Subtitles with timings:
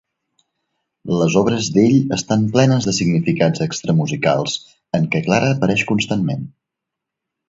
[1.17, 4.55] Les obres d'ell estan plenes de significats extramusicals,
[5.01, 6.43] en què Clara apareix constantment.